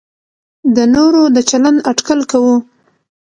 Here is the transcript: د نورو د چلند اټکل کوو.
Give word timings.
د 0.75 0.77
نورو 0.95 1.21
د 1.35 1.37
چلند 1.49 1.77
اټکل 1.91 2.19
کوو. 2.31 2.55